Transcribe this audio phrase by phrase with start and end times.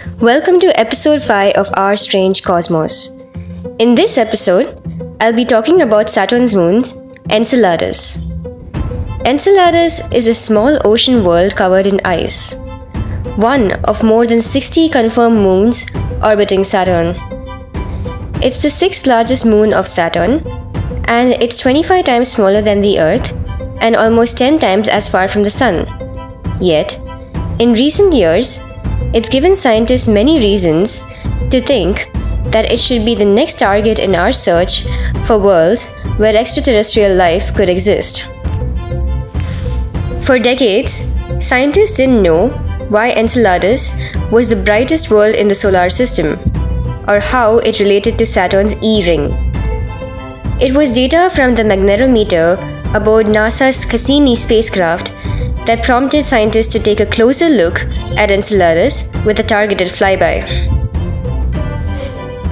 [0.00, 3.10] Welcome to episode 5 of Our Strange Cosmos.
[3.78, 4.80] In this episode,
[5.20, 6.94] I'll be talking about Saturn's moons,
[7.28, 8.24] Enceladus.
[9.26, 12.54] Enceladus is a small ocean world covered in ice,
[13.36, 15.84] one of more than 60 confirmed moons
[16.24, 17.14] orbiting Saturn.
[18.42, 20.42] It's the sixth largest moon of Saturn,
[21.08, 23.34] and it's 25 times smaller than the Earth
[23.82, 25.86] and almost 10 times as far from the Sun.
[26.58, 26.98] Yet,
[27.58, 28.60] in recent years,
[29.12, 31.02] it's given scientists many reasons
[31.50, 32.10] to think
[32.52, 34.84] that it should be the next target in our search
[35.24, 38.22] for worlds where extraterrestrial life could exist.
[40.20, 41.10] For decades,
[41.40, 42.48] scientists didn't know
[42.88, 43.94] why Enceladus
[44.30, 46.38] was the brightest world in the solar system,
[47.08, 49.32] or how it related to Saturn's E ring.
[50.60, 55.14] It was data from the magnetometer aboard NASA's Cassini spacecraft
[55.66, 57.80] that prompted scientists to take a closer look
[58.16, 60.42] at Enceladus with a targeted flyby.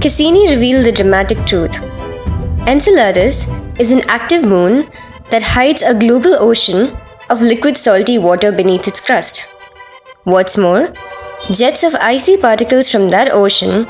[0.00, 1.80] Cassini revealed the dramatic truth.
[2.66, 4.88] Enceladus is an active moon
[5.30, 6.96] that hides a global ocean
[7.30, 9.48] of liquid salty water beneath its crust.
[10.24, 10.92] What's more,
[11.50, 13.86] jets of icy particles from that ocean,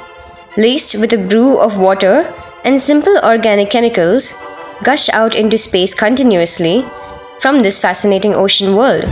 [0.56, 2.32] laced with a brew of water
[2.64, 4.34] and simple organic chemicals,
[4.82, 6.84] gush out into space continuously
[7.42, 9.02] from this fascinating ocean world.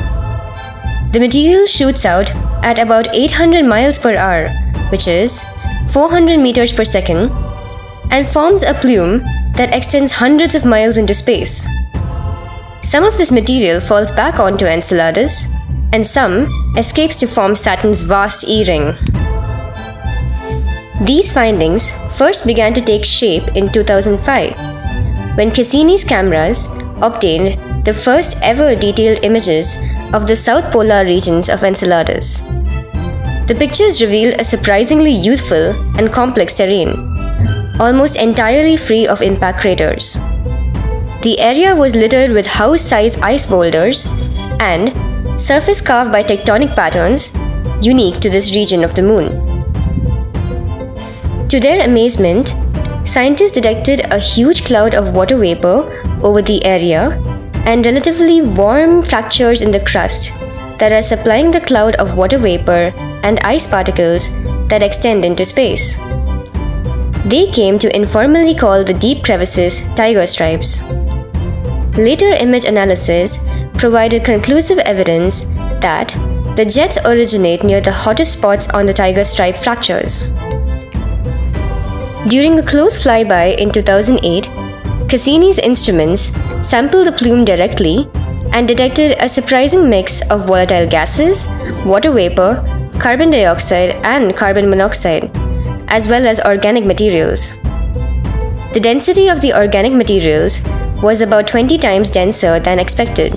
[1.12, 2.30] The material shoots out
[2.64, 4.50] at about 800 miles per hour,
[4.92, 5.44] which is
[5.92, 7.32] 400 meters per second,
[8.12, 9.18] and forms a plume
[9.56, 11.66] that extends hundreds of miles into space.
[12.82, 15.48] Some of this material falls back onto Enceladus,
[15.92, 18.94] and some escapes to form Saturn's vast E ring.
[21.04, 26.68] These findings first began to take shape in 2005 when Cassini's cameras
[27.02, 29.78] obtained the first ever detailed images
[30.12, 32.42] of the south polar regions of Enceladus.
[33.46, 36.90] The pictures reveal a surprisingly youthful and complex terrain,
[37.80, 40.14] almost entirely free of impact craters.
[41.22, 44.06] The area was littered with house sized ice boulders
[44.60, 44.92] and
[45.40, 47.32] surface carved by tectonic patterns
[47.80, 49.48] unique to this region of the moon.
[51.48, 52.54] To their amazement,
[53.04, 55.90] scientists detected a huge cloud of water vapor
[56.22, 57.08] over the area
[57.70, 60.30] and relatively warm fractures in the crust
[60.80, 62.92] that are supplying the cloud of water vapor
[63.22, 64.24] and ice particles
[64.66, 65.96] that extend into space.
[67.26, 70.82] They came to informally call the deep crevices tiger stripes.
[71.96, 73.44] Later image analysis
[73.74, 75.44] provided conclusive evidence
[75.86, 76.08] that
[76.56, 80.22] the jets originate near the hottest spots on the tiger stripe fractures.
[82.34, 84.48] During a close flyby in 2008,
[85.08, 86.32] Cassini's instruments
[86.62, 88.08] sampled the plume directly
[88.52, 91.48] and detected a surprising mix of volatile gases,
[91.84, 92.62] water vapor,
[92.98, 95.30] carbon dioxide, and carbon monoxide,
[95.88, 97.56] as well as organic materials.
[98.72, 100.62] The density of the organic materials
[101.02, 103.34] was about 20 times denser than expected.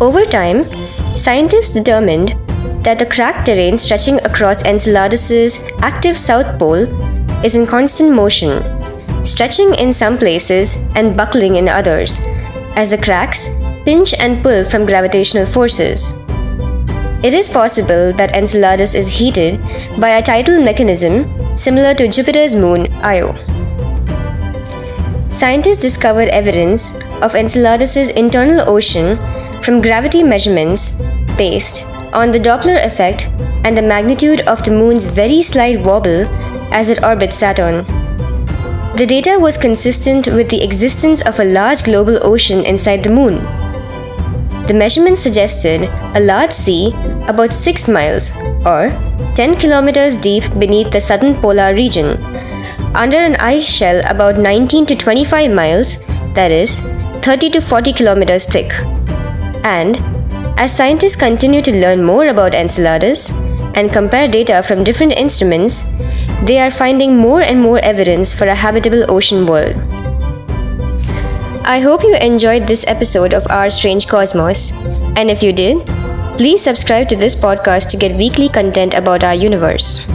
[0.00, 0.64] Over time,
[1.16, 2.36] scientists determined
[2.84, 6.84] that the cracked terrain stretching across Enceladus's active south pole
[7.44, 8.73] is in constant motion
[9.24, 12.20] stretching in some places and buckling in others,
[12.76, 13.48] as the cracks
[13.84, 16.12] pinch and pull from gravitational forces.
[17.22, 19.58] It is possible that Enceladus is heated
[19.98, 21.24] by a tidal mechanism
[21.56, 23.34] similar to Jupiter's moon Io.
[25.30, 29.16] Scientists discovered evidence of Enceladus's internal ocean
[29.62, 30.90] from gravity measurements
[31.38, 33.28] based on the Doppler effect
[33.64, 36.26] and the magnitude of the moon's very slight wobble
[36.72, 38.03] as it orbits Saturn.
[38.96, 43.42] The data was consistent with the existence of a large global ocean inside the moon.
[44.68, 45.82] The measurements suggested
[46.14, 46.92] a large sea
[47.26, 48.90] about 6 miles or
[49.34, 52.22] 10 kilometers deep beneath the southern polar region,
[52.94, 55.98] under an ice shell about 19 to 25 miles,
[56.34, 56.80] that is,
[57.22, 58.72] 30 to 40 kilometers thick.
[59.64, 59.98] And
[60.56, 63.32] as scientists continue to learn more about Enceladus
[63.74, 65.90] and compare data from different instruments,
[66.42, 69.76] they are finding more and more evidence for a habitable ocean world.
[71.64, 74.72] I hope you enjoyed this episode of Our Strange Cosmos,
[75.16, 75.86] and if you did,
[76.36, 80.06] please subscribe to this podcast to get weekly content about our universe.